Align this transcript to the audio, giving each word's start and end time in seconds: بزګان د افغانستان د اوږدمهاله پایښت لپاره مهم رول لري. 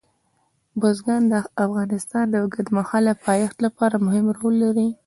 بزګان 0.79 1.23
د 1.31 1.33
افغانستان 1.65 2.25
د 2.29 2.35
اوږدمهاله 2.43 3.13
پایښت 3.27 3.57
لپاره 3.65 4.03
مهم 4.05 4.25
رول 4.37 4.55
لري. 4.63 4.89